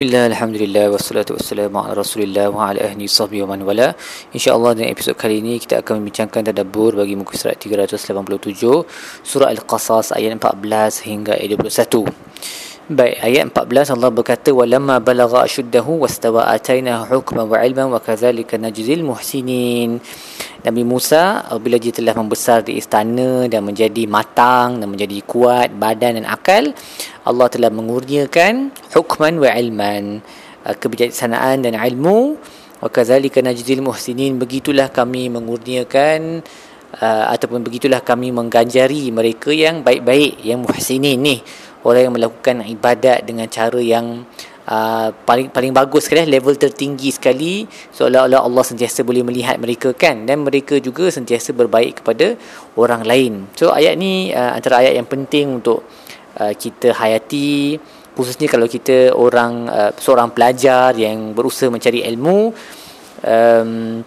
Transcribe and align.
Bismillah, 0.00 0.32
Alhamdulillah, 0.32 0.88
wassalatu 0.96 1.36
wassalamu 1.36 1.76
ala 1.76 1.92
rasulillah 1.92 2.48
wa 2.48 2.72
ala 2.72 2.80
ahli 2.88 3.04
sahbihi 3.04 3.44
wa 3.44 3.52
man 3.52 3.68
wala. 3.68 3.92
InsyaAllah 4.32 4.72
dalam 4.72 4.88
episod 4.88 5.12
kali 5.12 5.44
ini 5.44 5.60
kita 5.60 5.84
akan 5.84 6.00
membincangkan 6.00 6.40
tadabur 6.40 6.96
bagi 6.96 7.20
muka 7.20 7.36
surat 7.36 7.60
387 7.60 8.64
Surah 9.20 9.52
Al-Qasas 9.52 10.16
ayat 10.16 10.40
14 10.40 11.04
hingga 11.04 11.36
ayat 11.36 11.52
21 11.52 12.08
Baik, 12.90 13.22
ayat 13.22 13.54
14 13.54 13.94
Allah 13.94 14.10
berkata 14.10 14.50
Walamma 14.50 14.98
balagha 14.98 15.46
asyuddahu 15.46 16.02
wastawa 16.02 16.50
atayna 16.50 17.06
hukma 17.06 17.46
wa 17.46 17.62
ilman 17.62 17.86
wa 17.86 18.02
kazalika 18.02 18.58
najzil 18.58 19.06
muhsinin. 19.06 20.02
Nabi 20.66 20.82
Musa 20.82 21.46
apabila 21.46 21.78
dia 21.78 21.94
telah 21.94 22.18
membesar 22.18 22.66
di 22.66 22.82
istana 22.82 23.46
dan 23.46 23.62
menjadi 23.62 24.10
matang 24.10 24.82
dan 24.82 24.90
menjadi 24.90 25.22
kuat 25.22 25.70
badan 25.70 26.18
dan 26.18 26.26
akal 26.26 26.74
Allah 27.22 27.46
telah 27.46 27.70
mengurniakan 27.70 28.74
hukman 28.90 29.38
wa 29.38 29.54
ilman 29.54 30.18
uh, 30.66 30.74
kebijaksanaan 30.74 31.62
dan 31.62 31.78
ilmu. 31.78 32.42
Wa 32.82 32.90
kadzalika 32.90 33.38
najzil 33.38 33.86
muhsinin 33.86 34.34
begitulah 34.34 34.90
kami 34.90 35.30
mengurniakan 35.30 36.42
uh, 36.98 37.24
ataupun 37.38 37.62
begitulah 37.62 38.02
kami 38.02 38.34
mengganjari 38.34 39.14
mereka 39.14 39.54
yang 39.54 39.86
baik-baik 39.86 40.42
yang 40.42 40.66
muhsinin 40.66 41.22
ni 41.22 41.38
orang 41.84 42.08
yang 42.08 42.14
melakukan 42.14 42.64
ibadat 42.64 43.24
dengan 43.26 43.46
cara 43.48 43.80
yang 43.80 44.26
Uh, 44.70 45.10
paling 45.26 45.50
paling 45.50 45.74
bagus 45.74 46.06
sekali 46.06 46.30
level 46.30 46.54
tertinggi 46.54 47.10
sekali. 47.10 47.66
Seolah-olah 47.90 48.46
Allah 48.46 48.62
sentiasa 48.62 49.02
boleh 49.02 49.26
melihat 49.26 49.58
mereka 49.58 49.90
kan? 49.90 50.22
Dan 50.30 50.46
mereka 50.46 50.78
juga 50.78 51.10
sentiasa 51.10 51.50
berbaik 51.50 51.98
kepada 51.98 52.38
orang 52.78 53.02
lain. 53.02 53.50
So 53.58 53.74
ayat 53.74 53.98
ni 53.98 54.30
uh, 54.30 54.54
antara 54.54 54.78
ayat 54.78 54.94
yang 54.94 55.10
penting 55.10 55.58
untuk 55.58 55.82
Uh, 56.30 56.54
kita 56.54 56.94
hayati. 56.94 57.74
Khususnya 58.14 58.46
kalau 58.46 58.70
kita 58.70 59.10
orang 59.10 59.66
uh, 59.66 59.90
seorang 59.98 60.30
pelajar 60.30 60.94
yang 60.94 61.34
berusaha 61.34 61.66
mencari 61.66 62.06
ilmu 62.06 62.54
um, 63.26 63.98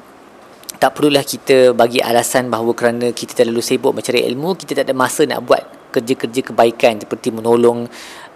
tak 0.79 0.91
perlulah 0.95 1.27
kita 1.27 1.75
bagi 1.75 1.99
alasan 1.99 2.47
bahawa 2.47 2.71
kerana 2.71 3.11
kita 3.11 3.43
terlalu 3.43 3.59
sibuk 3.59 3.91
mencari 3.91 4.23
ilmu 4.23 4.55
kita 4.55 4.71
tak 4.71 4.87
ada 4.87 4.95
masa 4.95 5.27
nak 5.27 5.43
buat 5.43 5.82
kerja-kerja 5.93 6.41
kebaikan 6.41 6.97
seperti 6.97 7.29
menolong 7.29 7.85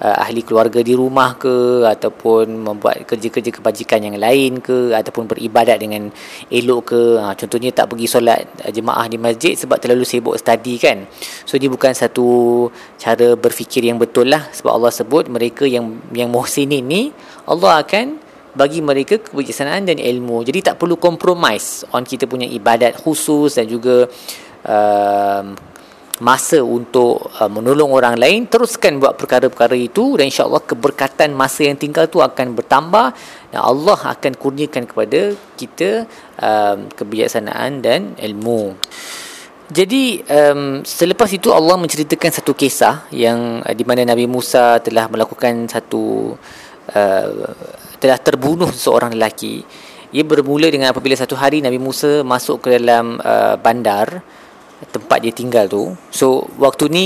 uh, 0.02 0.16
ahli 0.22 0.46
keluarga 0.46 0.80
di 0.86 0.94
rumah 0.94 1.34
ke 1.42 1.82
ataupun 1.84 2.62
membuat 2.62 3.04
kerja-kerja 3.10 3.50
kebajikan 3.50 4.06
yang 4.06 4.18
lain 4.22 4.62
ke 4.62 4.94
ataupun 4.94 5.26
beribadat 5.26 5.82
dengan 5.82 6.14
elok 6.54 6.82
ke. 6.94 7.02
Uh, 7.18 7.34
contohnya 7.34 7.74
tak 7.74 7.90
pergi 7.90 8.06
solat 8.06 8.46
uh, 8.62 8.72
jemaah 8.72 9.10
di 9.10 9.18
masjid 9.18 9.58
sebab 9.58 9.82
terlalu 9.82 10.06
sibuk 10.06 10.38
study 10.38 10.78
kan? 10.78 11.10
So 11.44 11.58
dia 11.58 11.68
bukan 11.68 11.98
satu 11.98 12.70
cara 13.02 13.34
berfikir 13.34 13.82
yang 13.82 13.98
betul 13.98 14.30
lah. 14.30 14.46
Sebab 14.54 14.72
Allah 14.72 14.94
sebut 14.94 15.26
mereka 15.28 15.66
yang 15.66 15.98
yang 16.14 16.30
muhsinin 16.30 16.86
ni 16.86 17.10
Allah 17.50 17.82
akan 17.82 18.28
bagi 18.58 18.82
mereka 18.82 19.22
kebijaksanaan 19.22 19.86
dan 19.86 20.02
ilmu. 20.02 20.42
Jadi 20.42 20.66
tak 20.66 20.82
perlu 20.82 20.98
compromise 20.98 21.86
on 21.94 22.02
kita 22.02 22.26
punya 22.26 22.50
ibadat 22.50 22.98
khusus 22.98 23.54
dan 23.54 23.70
juga 23.70 24.10
uh, 24.66 25.44
masa 26.18 26.66
untuk 26.66 27.30
uh, 27.38 27.46
menolong 27.46 27.94
orang 27.94 28.18
lain 28.18 28.50
teruskan 28.50 28.98
buat 28.98 29.14
perkara-perkara 29.14 29.78
itu 29.78 30.18
dan 30.18 30.34
insya-Allah 30.34 30.66
keberkatan 30.66 31.30
masa 31.38 31.70
yang 31.70 31.78
tinggal 31.78 32.10
tu 32.10 32.26
akan 32.26 32.58
bertambah 32.58 33.14
dan 33.54 33.62
Allah 33.62 34.00
akan 34.18 34.34
kurniakan 34.34 34.90
kepada 34.90 35.38
kita 35.54 36.10
um, 36.42 36.90
kebijaksanaan 36.90 37.86
dan 37.86 38.18
ilmu. 38.18 38.74
Jadi 39.68 40.24
um, 40.26 40.82
selepas 40.82 41.28
itu 41.30 41.52
Allah 41.52 41.76
menceritakan 41.76 42.32
satu 42.34 42.56
kisah 42.58 43.06
yang 43.14 43.62
uh, 43.62 43.74
di 43.76 43.86
mana 43.86 44.08
Nabi 44.08 44.26
Musa 44.26 44.82
telah 44.82 45.06
melakukan 45.12 45.70
satu 45.70 46.34
uh, 46.98 47.30
telah 48.02 48.18
terbunuh 48.18 48.74
seorang 48.74 49.14
lelaki. 49.14 49.62
Ia 50.16 50.24
bermula 50.24 50.72
dengan 50.72 50.96
apabila 50.96 51.14
satu 51.20 51.36
hari 51.36 51.60
Nabi 51.60 51.78
Musa 51.78 52.24
masuk 52.24 52.66
ke 52.66 52.80
dalam 52.80 53.20
uh, 53.20 53.60
bandar 53.60 54.24
tempat 54.86 55.18
dia 55.24 55.34
tinggal 55.34 55.66
tu. 55.66 55.94
So 56.14 56.46
waktu 56.62 56.86
ni 56.92 57.06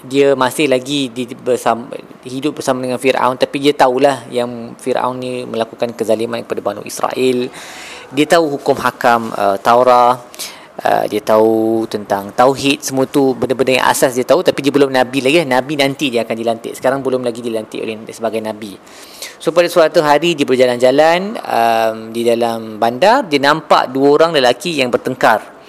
dia 0.00 0.32
masih 0.32 0.64
lagi 0.70 1.12
di 1.12 1.28
bersama, 1.36 1.92
hidup 2.24 2.56
bersama 2.60 2.80
dengan 2.80 2.96
Fir'aun 2.96 3.36
tapi 3.36 3.60
dia 3.60 3.76
tahulah 3.76 4.24
yang 4.32 4.72
Fir'aun 4.80 5.20
ni 5.20 5.44
melakukan 5.44 5.92
kezaliman 5.92 6.40
kepada 6.46 6.60
Banu 6.64 6.82
Israel. 6.86 7.52
Dia 8.10 8.26
tahu 8.26 8.58
hukum 8.58 8.74
hakam 8.80 9.30
uh, 9.36 9.60
Taurah 9.60 10.16
uh, 10.80 11.04
dia 11.04 11.20
tahu 11.20 11.84
tentang 11.86 12.32
Tauhid 12.32 12.80
semua 12.80 13.04
tu 13.04 13.36
benda-benda 13.36 13.76
yang 13.76 13.86
asas 13.86 14.16
dia 14.16 14.24
tahu 14.24 14.40
tapi 14.40 14.64
dia 14.64 14.72
belum 14.72 14.88
Nabi 14.88 15.20
lagi. 15.20 15.44
Nabi 15.44 15.76
nanti 15.76 16.08
dia 16.08 16.24
akan 16.24 16.36
dilantik. 16.36 16.72
Sekarang 16.74 17.04
belum 17.04 17.20
lagi 17.20 17.44
dilantik 17.44 17.84
oleh 17.84 18.00
sebagai 18.10 18.40
Nabi. 18.40 18.74
So 19.36 19.52
pada 19.52 19.68
suatu 19.68 20.00
hari 20.00 20.32
dia 20.32 20.48
berjalan-jalan 20.48 21.36
um, 21.36 21.96
di 22.12 22.24
dalam 22.24 22.80
bandar 22.80 23.28
dia 23.28 23.40
nampak 23.40 23.92
dua 23.92 24.16
orang 24.16 24.30
lelaki 24.32 24.80
yang 24.80 24.88
bertengkar 24.88 25.59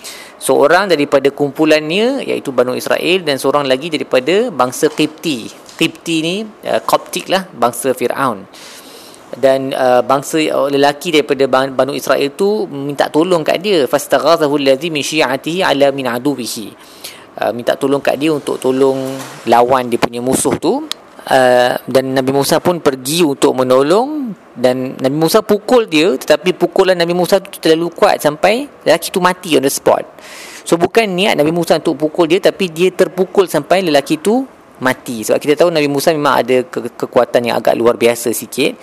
seorang 0.41 0.90
daripada 0.90 1.29
kumpulannya 1.29 2.25
iaitu 2.25 2.50
Banu 2.50 2.74
Israel 2.74 3.22
dan 3.22 3.38
seorang 3.38 3.69
lagi 3.69 3.94
daripada 3.94 4.50
bangsa 4.50 4.90
Qibti. 4.90 5.46
Qibti 5.78 6.16
ni 6.25 6.35
uh, 6.41 6.81
Koptik 6.81 7.29
lah 7.29 7.46
bangsa 7.46 7.94
Firaun. 7.94 8.50
Dan 9.31 9.72
uh, 9.72 10.02
bangsa 10.02 10.41
uh, 10.41 10.68
lelaki 10.68 11.13
daripada 11.13 11.46
Banu 11.69 11.94
Israel 11.94 12.34
tu 12.34 12.66
minta 12.68 13.07
tolong 13.13 13.46
kat 13.46 13.62
dia 13.62 13.85
fastaghathahu 13.85 14.57
allazi 14.57 14.90
min 14.90 15.06
syi'atihi 15.06 15.62
ala 15.62 15.94
min 15.94 16.09
aduwihi. 16.09 16.68
Uh, 17.38 17.53
minta 17.53 17.78
tolong 17.78 18.02
kat 18.02 18.18
dia 18.18 18.34
untuk 18.34 18.58
tolong 18.58 18.97
lawan 19.46 19.88
dia 19.88 20.02
punya 20.02 20.19
musuh 20.19 20.58
tu 20.58 20.84
uh, 21.28 21.74
dan 21.86 22.04
Nabi 22.16 22.32
Musa 22.34 22.58
pun 22.58 22.82
pergi 22.82 23.22
untuk 23.22 23.54
menolong 23.54 24.34
dan 24.58 24.98
Nabi 24.98 25.18
Musa 25.18 25.46
pukul 25.46 25.86
dia 25.86 26.16
tetapi 26.18 26.56
pukulan 26.58 26.98
Nabi 26.98 27.14
Musa 27.14 27.38
tu 27.38 27.62
terlalu 27.62 27.94
kuat 27.94 28.24
sampai 28.24 28.66
lelaki 28.88 29.14
tu 29.14 29.20
mati 29.22 29.54
on 29.59 29.64
the 29.66 29.72
spot. 29.72 30.06
So 30.66 30.78
bukan 30.78 31.09
niat 31.09 31.38
Nabi 31.38 31.52
Musa 31.54 31.78
untuk 31.78 31.98
pukul 31.98 32.32
dia 32.32 32.40
tapi 32.40 32.70
dia 32.70 32.90
terpukul 32.94 33.46
sampai 33.50 33.86
lelaki 33.86 34.18
tu 34.22 34.46
mati. 34.82 35.22
Sebab 35.22 35.38
kita 35.38 35.54
tahu 35.66 35.70
Nabi 35.70 35.86
Musa 35.86 36.09
memang 36.16 36.42
ada 36.42 36.66
ke- 36.66 36.94
kekuatan 36.98 37.52
yang 37.52 37.62
agak 37.62 37.78
luar 37.78 37.98
biasa 38.00 38.34
sikit 38.34 38.78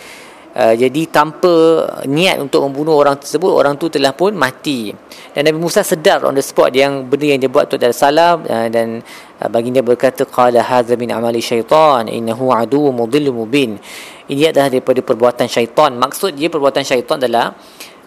Uh, 0.58 0.74
jadi 0.74 1.06
tanpa 1.06 1.86
niat 2.10 2.42
untuk 2.42 2.66
membunuh 2.66 2.98
orang 2.98 3.14
tersebut 3.14 3.46
orang 3.46 3.78
tu 3.78 3.86
telah 3.86 4.10
pun 4.10 4.34
mati. 4.34 4.91
Dan 5.30 5.46
Nabi 5.46 5.54
Musa 5.54 5.86
sedar 5.86 6.26
on 6.26 6.34
the 6.34 6.42
spot 6.42 6.74
yang 6.74 7.06
benda 7.06 7.30
yang 7.30 7.38
dia 7.38 7.46
buat 7.46 7.70
tu 7.70 7.78
adalah 7.78 7.94
salah 7.94 8.42
uh, 8.42 8.66
dan 8.66 8.98
uh, 9.38 9.46
baginda 9.46 9.86
berkata 9.86 10.26
qala 10.26 10.58
hadza 10.58 10.98
min 10.98 11.14
amali 11.14 11.38
syaitan 11.38 12.10
innahu 12.10 12.50
adu 12.50 12.91
mudhill 12.91 13.30
mubin. 13.30 13.78
Ini 14.26 14.50
adalah 14.50 14.66
daripada 14.66 14.98
perbuatan 14.98 15.46
syaitan. 15.46 15.94
Maksud 15.94 16.34
dia 16.34 16.50
perbuatan 16.50 16.82
syaitan 16.82 17.22
adalah 17.22 17.54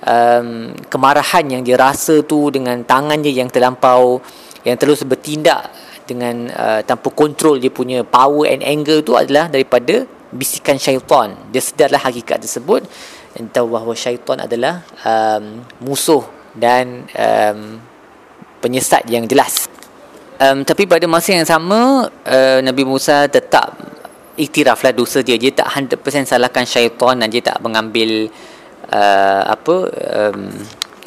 um, 0.04 0.76
kemarahan 0.92 1.48
yang 1.48 1.62
dia 1.64 1.80
rasa 1.80 2.20
tu 2.28 2.52
dengan 2.52 2.84
tangannya 2.84 3.32
yang 3.32 3.48
terlampau 3.48 4.20
yang 4.68 4.76
terus 4.76 5.08
bertindak 5.08 5.72
dengan 6.04 6.52
uh, 6.52 6.84
tanpa 6.84 7.16
kontrol 7.16 7.56
dia 7.56 7.72
punya 7.72 8.04
power 8.04 8.44
and 8.44 8.60
anger 8.60 9.00
tu 9.00 9.16
adalah 9.16 9.48
daripada 9.48 10.04
bisikan 10.32 10.80
syaitan. 10.80 11.36
Dia 11.52 11.62
sedarlah 11.62 12.02
hakikat 12.02 12.42
tersebut. 12.42 12.84
Dan 13.32 13.48
tahu 13.48 13.76
bahawa 13.76 13.96
syaitan 13.96 14.44
adalah 14.44 14.84
um, 15.08 15.64
musuh 15.84 16.24
dan 16.52 17.08
um, 17.16 17.80
penyesat 18.60 19.08
yang 19.08 19.24
jelas. 19.24 19.72
Um, 20.42 20.66
tapi 20.66 20.90
pada 20.90 21.06
masa 21.06 21.38
yang 21.38 21.46
sama 21.46 22.10
uh, 22.10 22.60
Nabi 22.60 22.84
Musa 22.84 23.30
tetap 23.30 23.78
iktiraflah 24.36 24.92
dosa 24.92 25.22
dia. 25.22 25.38
Dia 25.38 25.54
tak 25.54 25.70
100% 25.70 26.28
salahkan 26.28 26.66
syaitan 26.66 27.16
dan 27.16 27.28
dia 27.30 27.46
tak 27.46 27.62
mengambil 27.62 28.28
uh, 28.92 29.44
apa 29.48 29.76
um, 29.92 30.50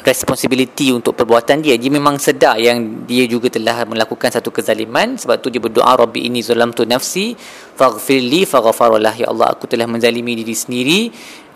responsibility 0.05 0.93
untuk 0.93 1.17
perbuatan 1.17 1.65
dia. 1.65 1.73
Dia 1.75 1.89
memang 1.89 2.21
sedar 2.21 2.61
yang 2.61 3.03
dia 3.09 3.25
juga 3.25 3.49
telah 3.49 3.83
melakukan 3.89 4.29
satu 4.29 4.53
kezaliman. 4.53 5.17
Sebab 5.17 5.41
tu 5.41 5.49
dia 5.49 5.57
berdoa 5.57 5.97
rabbi 5.97 6.29
ini 6.29 6.45
zalamtu 6.45 6.85
nafsi 6.85 7.33
faghfirli 7.75 8.45
faghfarallah 8.45 9.11
ya 9.17 9.27
Allah 9.33 9.57
aku 9.57 9.65
telah 9.65 9.89
menzalimi 9.89 10.37
diri 10.37 10.55
sendiri. 10.55 10.99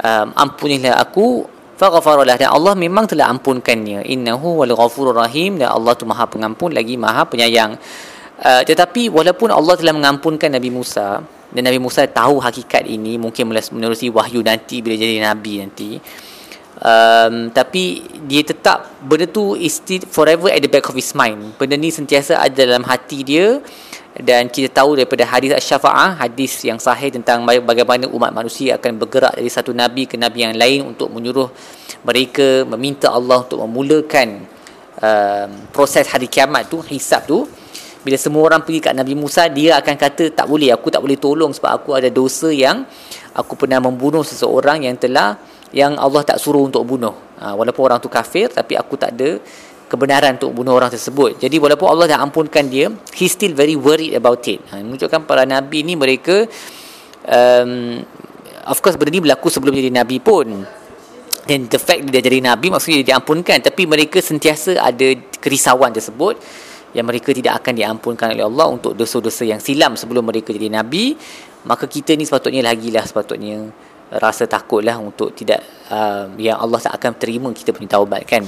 Um, 0.02 0.34
ampunilah 0.34 0.98
aku 0.98 1.46
faghfarallah 1.78 2.36
dan 2.42 2.50
Allah 2.50 2.74
memang 2.74 3.06
telah 3.06 3.30
ampunkannya. 3.30 4.04
Innahu 4.10 4.66
wal 4.66 4.74
ghafurur 4.74 5.14
rahim. 5.14 5.62
Dan 5.62 5.70
Allah 5.70 5.94
tu 5.94 6.10
maha 6.10 6.26
pengampun 6.26 6.74
lagi 6.74 6.98
maha 6.98 7.30
penyayang. 7.30 7.78
Uh, 8.42 8.66
tetapi 8.66 9.14
walaupun 9.14 9.54
Allah 9.54 9.78
telah 9.78 9.94
mengampunkan 9.94 10.50
Nabi 10.50 10.74
Musa 10.74 11.22
dan 11.50 11.66
Nabi 11.66 11.82
Musa 11.82 12.06
tahu 12.06 12.38
hakikat 12.38 12.86
ini 12.86 13.18
mungkin 13.18 13.50
menerusi 13.50 14.14
wahyu 14.14 14.46
nanti 14.46 14.86
bila 14.86 14.94
jadi 14.94 15.18
nabi 15.18 15.66
nanti 15.66 15.98
um, 16.84 17.52
tapi 17.52 18.04
dia 18.28 18.42
tetap 18.44 19.00
benda 19.04 19.28
tu 19.28 19.56
is 19.56 19.80
still 19.80 20.04
forever 20.08 20.48
at 20.52 20.60
the 20.64 20.72
back 20.72 20.88
of 20.88 20.96
his 20.96 21.12
mind. 21.16 21.56
Benda 21.60 21.76
ni 21.76 21.92
sentiasa 21.92 22.40
ada 22.40 22.56
dalam 22.56 22.84
hati 22.88 23.24
dia 23.24 23.60
dan 24.20 24.52
kita 24.52 24.74
tahu 24.74 25.00
daripada 25.00 25.24
hadis 25.24 25.56
syafaah 25.64 26.18
hadis 26.18 26.66
yang 26.66 26.82
sahih 26.82 27.14
tentang 27.14 27.46
bagaimana 27.46 28.10
umat 28.10 28.34
manusia 28.34 28.76
akan 28.76 29.00
bergerak 29.00 29.38
dari 29.38 29.48
satu 29.48 29.72
nabi 29.72 30.10
ke 30.10 30.20
nabi 30.20 30.44
yang 30.44 30.58
lain 30.58 30.92
untuk 30.92 31.14
menyuruh 31.14 31.48
mereka 32.04 32.68
meminta 32.68 33.14
Allah 33.14 33.46
untuk 33.46 33.64
memulakan 33.64 34.44
um, 35.00 35.50
proses 35.72 36.08
hari 36.10 36.28
kiamat 36.28 36.68
tu 36.68 36.84
hisab 36.84 37.24
tu. 37.28 37.48
Bila 38.00 38.16
semua 38.16 38.48
orang 38.48 38.64
pergi 38.64 38.80
kat 38.80 38.96
Nabi 38.96 39.12
Musa 39.12 39.52
dia 39.52 39.76
akan 39.76 39.96
kata 40.00 40.32
tak 40.32 40.48
boleh 40.48 40.72
aku 40.72 40.88
tak 40.88 41.04
boleh 41.04 41.20
tolong 41.20 41.52
sebab 41.52 41.84
aku 41.84 42.00
ada 42.00 42.08
dosa 42.08 42.48
yang 42.48 42.88
aku 43.36 43.60
pernah 43.60 43.84
membunuh 43.84 44.24
seseorang 44.24 44.88
yang 44.88 44.96
telah 44.96 45.36
yang 45.76 45.98
Allah 45.98 46.26
tak 46.26 46.42
suruh 46.42 46.66
untuk 46.66 46.86
bunuh. 46.86 47.14
Ha, 47.40 47.54
walaupun 47.54 47.82
orang 47.86 48.00
tu 48.02 48.10
kafir 48.10 48.50
tapi 48.50 48.76
aku 48.76 48.98
tak 48.98 49.16
ada 49.16 49.38
kebenaran 49.90 50.38
untuk 50.38 50.54
bunuh 50.54 50.78
orang 50.78 50.94
tersebut. 50.94 51.42
Jadi 51.42 51.58
walaupun 51.58 51.88
Allah 51.90 52.16
dah 52.16 52.20
ampunkan 52.22 52.66
dia 52.70 52.90
he 53.14 53.26
still 53.30 53.54
very 53.54 53.78
worried 53.78 54.14
about 54.18 54.42
it. 54.50 54.62
Ha, 54.70 54.82
menunjukkan 54.82 55.26
para 55.26 55.46
nabi 55.46 55.86
ni 55.86 55.94
mereka 55.94 56.46
um, 57.26 58.02
of 58.66 58.78
course 58.82 58.98
benda 58.98 59.14
ni 59.14 59.22
berlaku 59.22 59.50
sebelum 59.50 59.74
jadi 59.74 59.94
nabi 59.94 60.18
pun. 60.22 60.66
Dan 61.50 61.66
the 61.66 61.82
fact 61.82 62.06
dia 62.06 62.22
jadi 62.22 62.46
nabi 62.46 62.70
maksudnya 62.70 63.02
dia 63.02 63.18
diampunkan 63.18 63.58
tapi 63.66 63.90
mereka 63.90 64.22
sentiasa 64.22 64.78
ada 64.78 65.08
kerisauan 65.42 65.90
tersebut 65.90 66.38
yang 66.94 67.06
mereka 67.06 67.30
tidak 67.34 67.62
akan 67.62 67.74
diampunkan 67.78 68.34
oleh 68.34 68.46
Allah 68.46 68.68
untuk 68.70 68.98
dosa-dosa 68.98 69.46
yang 69.46 69.62
silam 69.62 69.94
sebelum 69.94 70.26
mereka 70.26 70.50
jadi 70.54 70.70
nabi. 70.70 71.14
Maka 71.60 71.92
kita 71.92 72.16
ni 72.16 72.24
sepatutnya 72.24 72.64
lagi 72.64 72.88
lah 72.88 73.04
sepatutnya 73.04 73.68
rasa 74.10 74.50
takutlah 74.50 74.98
untuk 74.98 75.38
tidak 75.38 75.62
uh, 75.94 76.30
yang 76.42 76.58
Allah 76.58 76.82
tak 76.82 76.98
akan 76.98 77.12
terima 77.22 77.50
kita 77.54 77.70
punya 77.74 77.94
taubat 77.98 78.26
kan? 78.26 78.46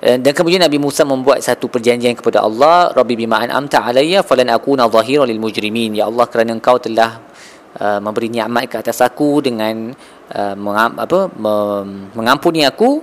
Dan 0.00 0.32
kemudian 0.32 0.64
Nabi 0.64 0.80
Musa 0.80 1.04
membuat 1.04 1.44
satu 1.44 1.68
perjanjian 1.68 2.16
kepada 2.16 2.40
Allah 2.40 2.88
Rabbi 2.96 3.20
bima 3.20 3.44
an'amta 3.44 3.84
alayya 3.84 4.24
falan 4.24 4.48
akuna 4.48 4.88
zahiran 4.88 5.28
lil 5.28 5.36
mujrimin. 5.36 5.92
Ya 5.92 6.08
Allah 6.08 6.24
kerana 6.24 6.56
engkau 6.56 6.80
telah 6.80 7.20
uh, 7.76 8.00
memberi 8.00 8.32
nikmat 8.32 8.64
ke 8.70 8.80
atas 8.80 9.02
aku 9.04 9.44
dengan 9.44 9.92
Uh, 10.30 10.54
mengam, 10.54 10.94
apa 10.94 11.26
mengampuni 12.14 12.62
aku 12.62 13.02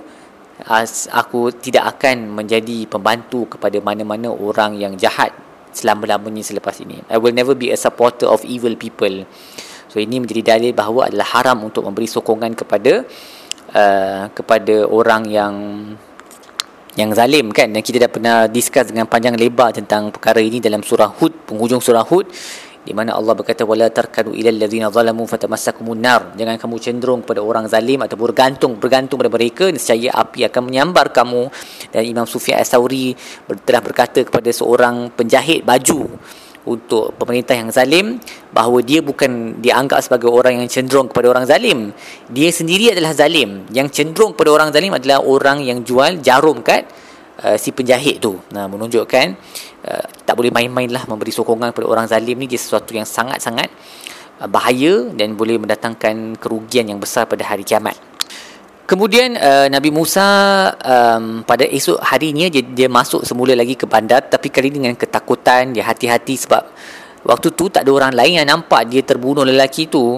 as, 0.64 1.12
aku 1.12 1.52
tidak 1.52 2.00
akan 2.00 2.40
menjadi 2.40 2.88
pembantu 2.88 3.44
kepada 3.52 3.76
mana-mana 3.84 4.32
orang 4.32 4.80
yang 4.80 4.96
jahat 4.96 5.36
selama-lamanya 5.76 6.40
selepas 6.40 6.80
ini. 6.80 7.04
I 7.12 7.20
will 7.20 7.36
never 7.36 7.52
be 7.52 7.68
a 7.68 7.76
supporter 7.76 8.24
of 8.24 8.40
evil 8.48 8.72
people 8.80 9.28
so 9.88 9.98
ini 9.98 10.20
menjadi 10.20 10.54
dalil 10.54 10.72
bahawa 10.76 11.08
adalah 11.08 11.28
haram 11.34 11.64
untuk 11.64 11.82
memberi 11.84 12.06
sokongan 12.06 12.52
kepada 12.54 13.02
uh, 13.72 14.24
kepada 14.32 14.86
orang 14.88 15.26
yang 15.28 15.54
yang 16.94 17.10
zalim 17.14 17.50
kan? 17.54 17.70
Dan 17.70 17.82
kita 17.82 18.06
dah 18.06 18.10
pernah 18.10 18.36
discuss 18.46 18.90
dengan 18.90 19.10
panjang 19.10 19.34
lebar 19.34 19.74
tentang 19.74 20.10
perkara 20.14 20.38
ini 20.38 20.58
dalam 20.62 20.82
surah 20.82 21.10
Hud 21.10 21.46
penghujung 21.46 21.82
surah 21.82 22.06
Hud 22.06 22.26
di 22.88 22.96
mana 22.96 23.12
Allah 23.12 23.36
berkata 23.36 23.68
wala 23.68 23.92
tarkanu 23.92 24.32
ila 24.32 24.48
allazina 24.48 24.88
zalamu 24.88 25.28
fatamassakumun 25.28 26.00
nar. 26.00 26.32
Jangan 26.40 26.56
kamu 26.56 26.76
cenderung 26.80 27.20
kepada 27.20 27.44
orang 27.44 27.68
zalim 27.68 28.00
atau 28.00 28.16
bergantung 28.16 28.80
bergantung 28.80 29.20
pada 29.20 29.28
mereka 29.28 29.68
nescaya 29.68 30.08
api 30.08 30.48
akan 30.48 30.72
menyambar 30.72 31.12
kamu. 31.12 31.52
Dan 31.92 32.02
Imam 32.08 32.24
Sufyan 32.24 32.64
As-Sauri 32.64 33.12
telah 33.68 33.84
berkata 33.84 34.24
kepada 34.24 34.48
seorang 34.48 35.12
penjahit 35.12 35.68
baju 35.68 36.16
untuk 36.68 37.16
pemerintah 37.16 37.56
yang 37.56 37.72
zalim 37.72 38.20
bahawa 38.52 38.84
dia 38.84 39.00
bukan 39.00 39.56
dianggap 39.58 40.04
sebagai 40.04 40.28
orang 40.28 40.60
yang 40.60 40.68
cenderung 40.68 41.08
kepada 41.08 41.32
orang 41.32 41.44
zalim. 41.48 41.96
Dia 42.28 42.52
sendiri 42.52 42.92
adalah 42.92 43.16
zalim. 43.16 43.64
Yang 43.72 43.88
cenderung 44.02 44.36
kepada 44.36 44.50
orang 44.52 44.68
zalim 44.70 44.92
adalah 44.92 45.24
orang 45.24 45.64
yang 45.64 45.80
jual 45.80 46.20
jarum 46.20 46.60
kat 46.60 46.84
uh, 47.40 47.56
si 47.56 47.72
penjahit 47.72 48.20
tu. 48.20 48.36
Nah 48.52 48.68
menunjukkan 48.68 49.26
uh, 49.88 50.04
tak 50.28 50.34
boleh 50.36 50.52
main-main 50.52 50.92
lah 50.92 51.08
memberi 51.08 51.32
sokongan 51.32 51.72
kepada 51.72 51.88
orang 51.88 52.06
zalim 52.06 52.36
ni. 52.36 52.46
Dia 52.46 52.60
sesuatu 52.60 52.92
yang 52.92 53.08
sangat-sangat 53.08 53.72
uh, 54.44 54.48
bahaya 54.48 55.08
dan 55.16 55.34
boleh 55.34 55.56
mendatangkan 55.56 56.36
kerugian 56.36 56.86
yang 56.86 57.00
besar 57.00 57.24
pada 57.24 57.42
hari 57.48 57.64
kiamat 57.64 58.07
Kemudian 58.88 59.36
uh, 59.36 59.68
Nabi 59.68 59.92
Musa 59.92 60.24
um, 60.80 61.44
pada 61.44 61.68
esok 61.68 62.00
harinya 62.00 62.48
dia, 62.48 62.64
dia 62.64 62.88
masuk 62.88 63.20
semula 63.20 63.52
lagi 63.52 63.76
ke 63.76 63.84
bandar 63.84 64.24
tapi 64.24 64.48
kali 64.48 64.72
dengan 64.72 64.96
ketakutan 64.96 65.76
dia 65.76 65.84
hati-hati 65.84 66.40
sebab 66.40 66.64
waktu 67.28 67.52
tu 67.52 67.68
tak 67.68 67.84
ada 67.84 67.92
orang 67.92 68.16
lain 68.16 68.40
yang 68.40 68.48
nampak 68.48 68.88
dia 68.88 69.04
terbunuh 69.04 69.44
lelaki 69.44 69.92
tu 69.92 70.16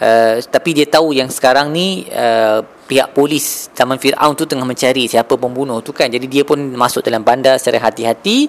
uh, 0.00 0.34
tapi 0.40 0.70
dia 0.72 0.88
tahu 0.88 1.12
yang 1.12 1.28
sekarang 1.28 1.68
ni 1.76 2.08
uh, 2.08 2.64
pihak 2.86 3.12
polis 3.12 3.68
Taman 3.74 3.98
Fir'aun 3.98 4.32
tu 4.38 4.46
tengah 4.46 4.64
mencari 4.64 5.10
siapa 5.10 5.34
pembunuh 5.34 5.82
tu 5.82 5.90
kan. 5.90 6.06
Jadi 6.06 6.26
dia 6.30 6.42
pun 6.46 6.56
masuk 6.72 7.02
dalam 7.02 7.26
bandar 7.26 7.58
secara 7.58 7.90
hati-hati. 7.90 8.48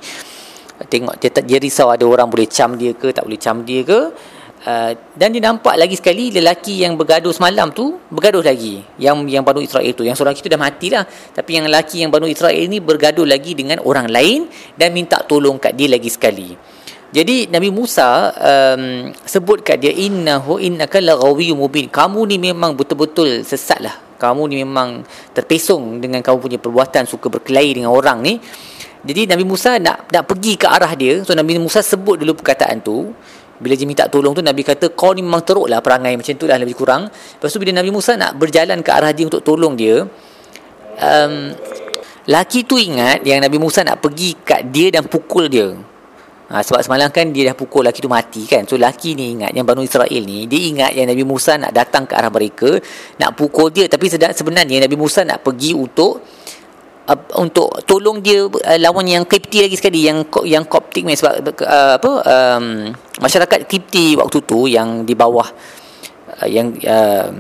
Tengok 0.78 1.18
dia, 1.18 1.30
dia 1.42 1.58
risau 1.58 1.90
ada 1.90 2.06
orang 2.06 2.30
boleh 2.30 2.46
cam 2.46 2.78
dia 2.78 2.94
ke 2.94 3.10
tak 3.10 3.26
boleh 3.26 3.42
cam 3.42 3.66
dia 3.66 3.82
ke. 3.82 4.00
Uh, 4.68 4.92
dan 5.16 5.32
dia 5.32 5.40
nampak 5.40 5.80
lagi 5.80 5.96
sekali 5.96 6.28
lelaki 6.28 6.84
yang 6.84 7.00
bergaduh 7.00 7.32
semalam 7.32 7.72
tu 7.72 8.04
bergaduh 8.12 8.44
lagi. 8.44 8.84
Yang 9.00 9.32
yang 9.32 9.48
Banu 9.48 9.64
Israel 9.64 9.96
tu. 9.96 10.04
Yang 10.04 10.20
seorang 10.20 10.36
kita 10.36 10.52
dah 10.52 10.60
mati 10.60 10.92
lah. 10.92 11.08
Tapi 11.08 11.56
yang 11.56 11.72
lelaki 11.72 12.04
yang 12.04 12.12
Banu 12.12 12.28
Israel 12.28 12.68
ni 12.68 12.84
bergaduh 12.84 13.24
lagi 13.24 13.56
dengan 13.56 13.80
orang 13.88 14.12
lain 14.12 14.52
dan 14.76 14.92
minta 14.92 15.24
tolong 15.24 15.56
kat 15.56 15.72
dia 15.72 15.88
lagi 15.88 16.12
sekali. 16.12 16.52
Jadi 17.16 17.48
Nabi 17.48 17.72
Musa 17.72 18.36
um, 18.36 19.16
sebut 19.24 19.64
kat 19.64 19.80
dia 19.80 19.96
innahu 19.96 20.60
innaka 20.60 21.00
laghawiyyun 21.00 21.56
mubin. 21.56 21.88
Kamu 21.88 22.28
ni 22.28 22.36
memang 22.36 22.76
betul-betul 22.76 23.48
sesat 23.48 23.80
lah. 23.80 23.96
Kamu 24.20 24.52
ni 24.52 24.68
memang 24.68 25.08
terpesong 25.32 26.04
dengan 26.04 26.20
kamu 26.20 26.38
punya 26.44 26.60
perbuatan 26.60 27.08
suka 27.08 27.32
berkelahi 27.32 27.80
dengan 27.80 27.96
orang 27.96 28.20
ni. 28.20 28.36
Jadi 29.08 29.32
Nabi 29.32 29.48
Musa 29.48 29.80
nak 29.80 30.12
nak 30.12 30.28
pergi 30.28 30.60
ke 30.60 30.68
arah 30.68 30.92
dia. 31.00 31.24
So 31.24 31.32
Nabi 31.32 31.56
Musa 31.56 31.80
sebut 31.80 32.20
dulu 32.20 32.36
perkataan 32.36 32.84
tu 32.84 33.16
bila 33.58 33.74
dia 33.74 33.88
minta 33.90 34.06
tolong 34.06 34.38
tu 34.38 34.46
Nabi 34.46 34.62
kata 34.62 34.94
kau 34.94 35.12
ni 35.18 35.26
memang 35.26 35.42
teruk 35.42 35.66
lah 35.66 35.82
perangai 35.82 36.14
macam 36.14 36.34
tu 36.38 36.46
lah 36.46 36.58
lebih 36.62 36.78
kurang. 36.78 37.10
Lepas 37.10 37.50
tu 37.50 37.58
bila 37.58 37.74
Nabi 37.74 37.90
Musa 37.90 38.14
nak 38.14 38.38
berjalan 38.38 38.80
ke 38.86 38.90
arah 38.94 39.12
dia 39.14 39.26
untuk 39.26 39.42
tolong 39.42 39.74
dia 39.74 40.06
um, 40.98 41.34
laki 42.28 42.68
tu 42.68 42.76
ingat 42.78 43.24
yang 43.24 43.42
Nabi 43.42 43.58
Musa 43.58 43.82
nak 43.82 44.04
pergi 44.04 44.36
kat 44.42 44.70
dia 44.70 44.94
dan 44.94 45.06
pukul 45.08 45.48
dia. 45.48 45.74
Ha, 46.48 46.64
sebab 46.64 46.80
semalam 46.80 47.12
kan 47.12 47.28
dia 47.36 47.52
dah 47.52 47.56
pukul 47.60 47.84
laki 47.84 48.00
tu 48.00 48.08
mati 48.08 48.48
kan. 48.48 48.64
So 48.64 48.80
laki 48.80 49.20
ni 49.20 49.36
ingat 49.36 49.52
yang 49.52 49.68
Banu 49.68 49.84
Israel 49.84 50.24
ni, 50.24 50.48
dia 50.48 50.62
ingat 50.72 50.96
yang 50.96 51.12
Nabi 51.12 51.28
Musa 51.28 51.60
nak 51.60 51.76
datang 51.76 52.08
ke 52.08 52.16
arah 52.16 52.32
mereka, 52.32 52.80
nak 53.20 53.36
pukul 53.36 53.68
dia. 53.68 53.92
Tapi 53.92 54.08
sebenarnya 54.08 54.80
Nabi 54.80 54.96
Musa 54.96 55.28
nak 55.28 55.44
pergi 55.44 55.76
untuk 55.76 56.24
uh, 57.08 57.20
untuk 57.40 57.72
tolong 57.88 58.20
dia 58.20 58.46
uh, 58.46 58.80
lawan 58.80 59.08
yang 59.08 59.24
Kipti 59.24 59.64
lagi 59.64 59.80
sekali 59.80 60.06
yang 60.06 60.28
yang 60.44 60.68
Koptik 60.68 61.08
ni 61.08 61.16
sebab 61.16 61.42
uh, 61.64 61.96
apa 61.98 62.12
um, 62.28 62.92
masyarakat 63.24 63.66
Kipti 63.66 64.20
waktu 64.20 64.38
tu 64.44 64.68
yang 64.68 65.08
di 65.08 65.16
bawah 65.16 65.48
uh, 66.44 66.48
yang 66.48 66.76
uh, 66.84 67.32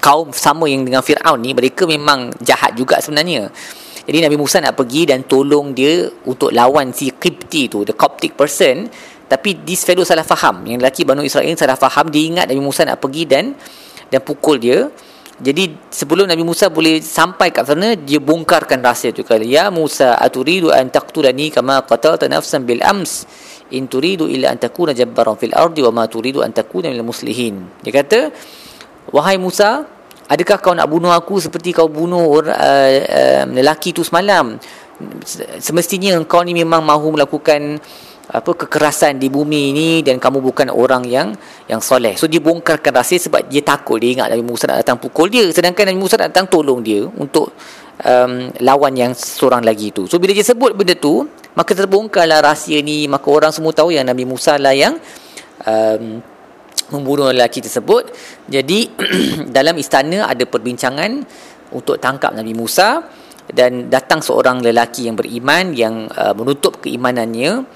kaum 0.00 0.32
sama 0.32 0.66
yang 0.66 0.82
dengan 0.82 1.04
Firaun 1.04 1.44
ni 1.44 1.52
mereka 1.52 1.84
memang 1.84 2.32
jahat 2.40 2.72
juga 2.74 2.98
sebenarnya. 2.98 3.52
Jadi 4.00 4.26
Nabi 4.26 4.36
Musa 4.40 4.58
nak 4.58 4.74
pergi 4.74 5.06
dan 5.06 5.28
tolong 5.28 5.76
dia 5.76 6.08
untuk 6.26 6.50
lawan 6.50 6.90
si 6.90 7.14
Qibti 7.14 7.70
tu, 7.70 7.84
the 7.84 7.94
Coptic 7.94 8.34
person. 8.34 8.88
Tapi 9.30 9.62
this 9.62 9.86
fellow 9.86 10.02
salah 10.02 10.26
faham. 10.26 10.66
Yang 10.66 10.82
lelaki 10.82 11.02
Banu 11.06 11.22
Israel 11.22 11.54
salah 11.54 11.78
faham. 11.78 12.10
Dia 12.10 12.22
ingat 12.26 12.50
Nabi 12.50 12.58
Musa 12.58 12.82
nak 12.82 12.98
pergi 12.98 13.22
dan 13.30 13.54
dan 14.10 14.20
pukul 14.26 14.58
dia. 14.58 14.90
Jadi 15.40 15.88
sebelum 15.88 16.28
Nabi 16.28 16.44
Musa 16.44 16.68
boleh 16.68 17.00
sampai 17.00 17.48
kat 17.48 17.64
sana, 17.64 17.96
dia 17.96 18.20
bongkarkan 18.20 18.84
rahsia 18.84 19.08
tu. 19.10 19.24
Kata, 19.24 19.40
ya 19.40 19.72
Musa 19.72 20.20
aturidu 20.20 20.68
an 20.68 20.92
taqtulani 20.92 21.48
kama 21.48 21.80
qatalta 21.88 22.28
nafsan 22.28 22.68
bil 22.68 22.84
ams. 22.84 23.24
In 23.72 23.88
turidu 23.88 24.28
illa 24.28 24.52
an 24.52 24.60
takuna 24.60 24.92
jabbaran 24.92 25.40
fil 25.40 25.56
ardi 25.56 25.80
wa 25.80 26.02
ma 26.02 26.04
turidu 26.04 26.44
an 26.44 26.52
takuna 26.52 26.92
minal 26.92 27.08
muslihin. 27.08 27.64
Dia 27.80 28.04
kata, 28.04 28.28
wahai 29.08 29.40
Musa, 29.40 29.88
adakah 30.28 30.60
kau 30.60 30.76
nak 30.76 30.86
bunuh 30.92 31.08
aku 31.08 31.40
seperti 31.40 31.72
kau 31.72 31.88
bunuh 31.88 32.44
uh, 32.44 32.44
uh, 32.52 33.44
lelaki 33.48 33.96
tu 33.96 34.06
semalam 34.06 34.60
semestinya 35.58 36.20
kau 36.28 36.44
ni 36.44 36.52
memang 36.52 36.84
mahu 36.84 37.16
melakukan 37.16 37.80
apa 38.30 38.54
kekerasan 38.54 39.18
di 39.18 39.26
bumi 39.26 39.74
ini 39.74 39.88
dan 40.06 40.22
kamu 40.22 40.38
bukan 40.38 40.70
orang 40.70 41.02
yang 41.02 41.34
yang 41.66 41.82
soleh. 41.82 42.14
So 42.14 42.30
dia 42.30 42.38
bongkarkan 42.38 42.94
rahsia 42.94 43.18
sebab 43.18 43.50
dia 43.50 43.58
takut 43.66 43.98
dia 43.98 44.14
ingat 44.14 44.30
Nabi 44.30 44.46
Musa 44.46 44.70
nak 44.70 44.86
datang 44.86 45.02
pukul 45.02 45.26
dia 45.34 45.50
sedangkan 45.50 45.90
Nabi 45.90 45.98
Musa 45.98 46.14
nak 46.14 46.30
datang 46.30 46.46
tolong 46.46 46.78
dia 46.78 47.02
untuk 47.10 47.50
um, 48.06 48.32
lawan 48.62 48.94
yang 48.94 49.12
seorang 49.18 49.66
lagi 49.66 49.90
tu. 49.90 50.06
So 50.06 50.22
bila 50.22 50.30
dia 50.30 50.46
sebut 50.46 50.78
benda 50.78 50.94
tu 50.94 51.26
maka 51.58 51.74
terbongkarlah 51.74 52.46
rahsia 52.46 52.78
ni 52.86 53.10
maka 53.10 53.26
orang 53.26 53.50
semua 53.50 53.74
tahu 53.74 53.90
yang 53.90 54.06
Nabi 54.06 54.22
Musa 54.22 54.54
lah 54.62 54.78
yang 54.78 54.94
um, 55.66 56.22
membunuh 56.94 57.34
lelaki 57.34 57.58
tersebut. 57.58 58.14
Jadi 58.46 58.94
dalam 59.56 59.74
istana 59.74 60.30
ada 60.30 60.46
perbincangan 60.46 61.26
untuk 61.74 61.98
tangkap 61.98 62.30
Nabi 62.30 62.54
Musa 62.54 63.02
dan 63.50 63.90
datang 63.90 64.22
seorang 64.22 64.62
lelaki 64.62 65.10
yang 65.10 65.18
beriman 65.18 65.74
yang 65.74 66.06
uh, 66.14 66.34
menutup 66.38 66.78
keimanannya 66.78 67.66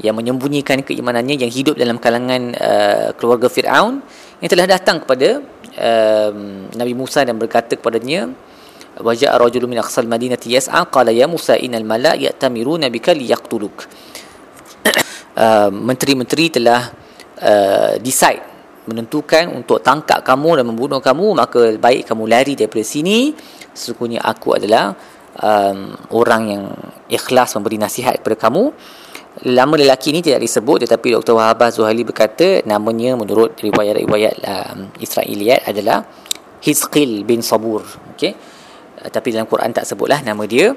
yang 0.00 0.16
menyembunyikan 0.16 0.80
keimanannya 0.80 1.36
yang 1.36 1.52
hidup 1.52 1.76
dalam 1.76 2.00
kalangan 2.00 2.56
uh, 2.56 3.08
keluarga 3.18 3.52
Firaun 3.52 4.00
yang 4.40 4.48
telah 4.48 4.64
datang 4.64 5.04
kepada 5.04 5.44
uh, 5.76 6.32
Nabi 6.72 6.94
Musa 6.96 7.26
dan 7.28 7.36
berkata 7.36 7.76
kepadanya 7.76 8.32
wajah 9.00 9.36
rajulun 9.36 9.72
min 9.72 9.80
aqsal 9.80 10.08
madinati 10.08 10.52
yas'a 10.52 10.88
qala 10.88 11.12
ya 11.12 11.28
Musa 11.28 11.56
innal 11.56 11.84
mala' 11.84 12.16
ya'tamiruna 12.16 12.88
bika 12.88 13.12
liyaqtuluk. 13.12 13.76
Uh, 15.32 15.68
menteri-menteri 15.88 16.52
telah 16.52 16.92
uh, 17.40 17.96
decide 18.00 18.52
menentukan 18.82 19.46
untuk 19.54 19.78
tangkap 19.78 20.26
kamu 20.26 20.58
dan 20.58 20.64
membunuh 20.66 20.98
kamu 20.98 21.38
maka 21.38 21.78
baik 21.78 22.10
kamu 22.10 22.24
lari 22.26 22.52
daripada 22.58 22.82
sini. 22.82 23.30
Sesungguhnya 23.72 24.20
aku 24.20 24.58
adalah 24.58 24.92
um, 25.40 25.96
orang 26.12 26.42
yang 26.50 26.64
ikhlas 27.08 27.56
memberi 27.56 27.80
nasihat 27.80 28.20
kepada 28.20 28.48
kamu 28.48 28.72
Lama 29.48 29.80
lelaki 29.80 30.12
ini 30.12 30.20
tidak 30.20 30.44
disebut 30.44 30.84
tetapi 30.84 31.16
Dr. 31.16 31.32
Wahabah 31.32 31.72
Zuhali 31.72 32.04
berkata 32.04 32.60
namanya 32.68 33.16
menurut 33.16 33.56
riwayat-riwayat 33.64 34.34
um, 34.44 34.92
Israeliat 35.00 35.64
adalah 35.64 36.04
Hizqil 36.60 37.24
bin 37.24 37.40
Sabur. 37.40 37.80
Okey. 38.12 38.36
Uh, 39.00 39.08
tapi 39.08 39.32
dalam 39.32 39.48
Quran 39.48 39.72
tak 39.72 39.88
sebutlah 39.88 40.20
nama 40.20 40.44
dia. 40.44 40.76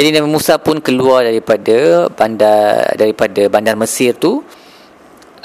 Jadi 0.00 0.16
Nabi 0.16 0.28
Musa 0.32 0.56
pun 0.56 0.80
keluar 0.80 1.28
daripada 1.28 2.08
bandar 2.08 2.96
daripada 2.96 3.52
bandar 3.52 3.76
Mesir 3.76 4.16
tu 4.16 4.40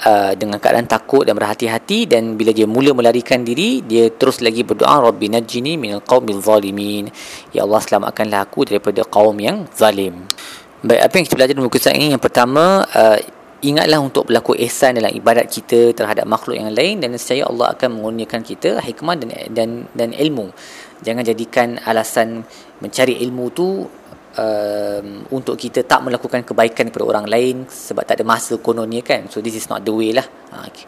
uh, 0.05 0.33
dengan 0.37 0.57
keadaan 0.57 0.89
takut 0.89 1.23
dan 1.25 1.37
berhati-hati 1.37 2.09
dan 2.09 2.35
bila 2.37 2.51
dia 2.53 2.65
mula 2.65 2.93
melarikan 2.93 3.45
diri 3.45 3.81
dia 3.85 4.09
terus 4.09 4.41
lagi 4.41 4.65
berdoa 4.65 5.09
Rabbi 5.09 5.29
najini 5.29 5.77
minal 5.77 6.01
qaumil 6.01 6.41
zalimin. 6.41 7.09
Ya 7.53 7.65
Allah 7.65 7.81
selamatkanlah 7.81 8.45
aku 8.45 8.65
daripada 8.67 9.05
kaum 9.05 9.37
yang 9.37 9.69
zalim. 9.73 10.25
Baik, 10.81 11.01
apa 11.05 11.13
yang 11.13 11.25
kita 11.29 11.35
belajar 11.37 11.53
dalam 11.53 11.67
buku 11.69 11.79
ini? 11.93 12.07
Yang 12.09 12.23
pertama, 12.25 12.81
uh, 12.89 13.17
ingatlah 13.61 14.01
untuk 14.01 14.25
berlaku 14.25 14.57
ihsan 14.65 14.97
dalam 14.97 15.13
ibadat 15.13 15.45
kita 15.45 15.93
terhadap 15.93 16.25
makhluk 16.25 16.57
yang 16.57 16.73
lain 16.73 16.97
dan 16.97 17.13
nescaya 17.13 17.45
Allah 17.45 17.77
akan 17.77 18.01
mengurniakan 18.01 18.41
kita 18.41 18.81
hikmah 18.81 19.15
dan 19.21 19.29
dan 19.53 19.69
dan 19.93 20.09
ilmu. 20.17 20.49
Jangan 21.05 21.23
jadikan 21.25 21.77
alasan 21.85 22.45
mencari 22.81 23.21
ilmu 23.21 23.45
tu 23.53 23.85
um, 24.37 25.27
untuk 25.33 25.59
kita 25.59 25.83
tak 25.83 26.05
melakukan 26.05 26.45
kebaikan 26.45 26.87
kepada 26.87 27.05
orang 27.07 27.25
lain 27.27 27.55
sebab 27.67 28.05
tak 28.07 28.21
ada 28.21 28.25
masa 28.27 28.55
kononnya 28.61 29.03
kan. 29.03 29.27
So 29.27 29.43
this 29.43 29.57
is 29.57 29.67
not 29.67 29.83
the 29.83 29.91
way 29.91 30.15
lah. 30.15 30.23
Ha, 30.23 30.67
okay. 30.67 30.85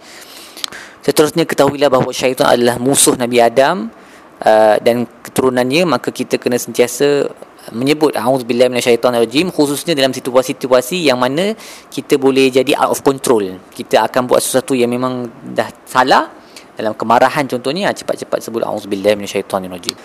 Seterusnya 1.03 1.43
ketahuilah 1.43 1.91
bahawa 1.91 2.15
syaitan 2.15 2.47
adalah 2.47 2.79
musuh 2.79 3.19
Nabi 3.19 3.43
Adam 3.43 3.91
uh, 4.39 4.75
dan 4.79 5.03
keturunannya 5.03 5.83
maka 5.83 6.15
kita 6.15 6.39
kena 6.39 6.55
sentiasa 6.55 7.27
menyebut 7.71 8.15
auzubillahi 8.15 8.67
minasyaitonirrajim 8.67 9.51
khususnya 9.55 9.95
dalam 9.95 10.11
situasi-situasi 10.11 11.07
yang 11.07 11.15
mana 11.15 11.55
kita 11.87 12.19
boleh 12.19 12.51
jadi 12.51 12.75
out 12.75 12.95
of 12.95 12.99
control. 13.03 13.43
Kita 13.71 14.03
akan 14.07 14.27
buat 14.27 14.43
sesuatu 14.43 14.75
yang 14.75 14.91
memang 14.91 15.31
dah 15.55 15.71
salah 15.87 16.27
dalam 16.75 16.91
kemarahan 16.97 17.47
contohnya 17.47 17.91
cepat-cepat 17.95 18.39
sebut 18.43 18.63
auzubillahi 18.67 19.15
minasyaitonirrajim. 19.15 19.95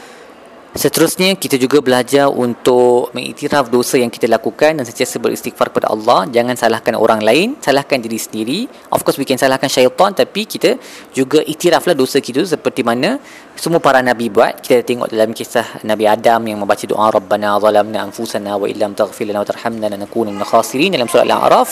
Seterusnya 0.76 1.32
kita 1.32 1.56
juga 1.56 1.80
belajar 1.80 2.28
untuk 2.28 3.08
mengiktiraf 3.16 3.72
dosa 3.72 3.96
yang 3.96 4.12
kita 4.12 4.28
lakukan 4.28 4.76
dan 4.76 4.84
sentiasa 4.84 5.16
beristighfar 5.16 5.72
kepada 5.72 5.88
Allah. 5.88 6.28
Jangan 6.28 6.60
salahkan 6.60 6.92
orang 6.92 7.24
lain, 7.24 7.56
salahkan 7.56 7.96
diri 8.04 8.20
sendiri. 8.20 8.60
Of 8.92 9.00
course 9.00 9.16
we 9.16 9.24
can 9.24 9.40
salahkan 9.40 9.72
syaitan 9.72 10.12
tapi 10.12 10.44
kita 10.44 10.76
juga 11.16 11.40
iktiraflah 11.40 11.96
dosa 11.96 12.20
kita 12.20 12.44
seperti 12.44 12.84
mana 12.84 13.16
semua 13.56 13.80
para 13.80 14.04
nabi 14.04 14.28
buat. 14.28 14.60
Kita 14.60 14.84
tengok 14.84 15.08
dalam 15.08 15.32
kisah 15.32 15.80
Nabi 15.88 16.04
Adam 16.04 16.44
yang 16.44 16.60
membaca 16.60 16.84
doa 16.84 17.16
Rabbana 17.16 17.56
zalamna 17.64 17.98
anfusana 18.04 18.60
wa 18.60 18.68
illam 18.68 18.92
taghfir 18.92 19.24
lana 19.32 19.40
wa 19.40 19.48
tarhamna 19.48 19.88
lanakunanna 19.88 20.44
khasirin 20.44 20.92
dalam 20.92 21.08
surah 21.08 21.24
Al-A'raf. 21.24 21.70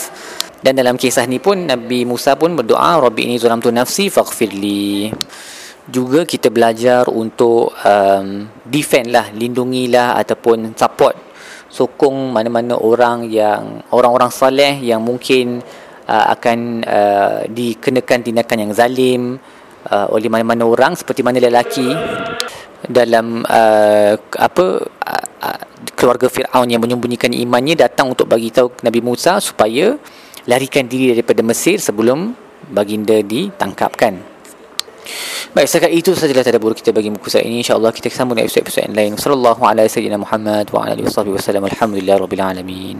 Dan 0.57 0.73
dalam 0.73 0.97
kisah 0.97 1.29
ni 1.29 1.37
pun 1.37 1.69
Nabi 1.69 2.01
Musa 2.01 2.33
pun 2.33 2.57
berdoa 2.57 2.97
Rabbi 2.97 3.29
ini 3.29 3.37
zalamtu 3.37 3.69
nafsi 3.69 4.09
faghfirli 4.09 5.13
juga 5.87 6.27
kita 6.27 6.51
belajar 6.51 7.07
untuk 7.07 7.71
um, 7.83 8.47
defend 8.67 9.11
lah, 9.11 9.31
lindungilah 9.31 10.19
ataupun 10.19 10.75
support 10.75 11.27
sokong 11.67 12.31
mana-mana 12.31 12.79
orang 12.79 13.27
yang 13.27 13.83
orang-orang 13.91 14.31
saleh 14.31 14.79
yang 14.79 15.03
mungkin 15.03 15.59
uh, 16.07 16.25
akan 16.31 16.83
uh, 16.83 17.39
dikenakan 17.51 18.23
tindakan 18.23 18.57
yang 18.67 18.71
zalim 18.71 19.21
uh, 19.91 20.07
oleh 20.11 20.31
mana-mana 20.31 20.63
orang 20.63 20.95
seperti 20.95 21.21
mana 21.23 21.43
lelaki 21.43 21.91
dalam 22.87 23.43
uh, 23.43 24.13
apa 24.15 24.65
uh, 24.87 25.25
uh, 25.43 25.61
keluarga 25.93 26.31
Firaun 26.31 26.71
yang 26.71 26.79
menyembunyikan 26.79 27.35
imannya 27.35 27.75
datang 27.75 28.15
untuk 28.15 28.31
bagi 28.31 28.53
tahu 28.53 28.71
Nabi 28.81 28.99
Musa 29.03 29.43
supaya 29.43 29.97
larikan 30.47 30.87
diri 30.87 31.11
daripada 31.11 31.43
Mesir 31.43 31.83
sebelum 31.83 32.31
baginda 32.71 33.19
ditangkapkan. 33.19 34.26
Baik, 35.51 35.67
setakat 35.67 35.91
itu 35.91 36.15
sahaja 36.15 36.45
tadabbur 36.47 36.71
kita 36.71 36.95
bagi 36.95 37.11
muka 37.11 37.27
surat 37.27 37.43
ini. 37.43 37.59
InsyaAllah 37.59 37.91
kita 37.91 38.07
sambung 38.07 38.39
dengan 38.39 38.47
episod-episod 38.47 38.87
lain. 38.95 39.19
Sallallahu 39.19 39.61
alaihi 39.67 39.91
wasallam 39.91 40.21
Muhammad 40.23 40.65
wa 40.71 40.79
ala 40.87 40.93
alihi 40.95 41.11
wasallam. 41.11 41.67
Alhamdulillah 41.67 42.15
rabbil 42.23 42.43
alamin. 42.43 42.95